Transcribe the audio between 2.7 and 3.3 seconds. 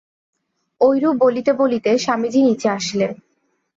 আসিলেন।